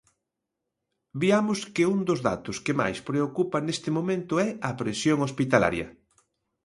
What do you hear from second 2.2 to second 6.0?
datos que máis preocupa neste momento é a presión hospitalaria.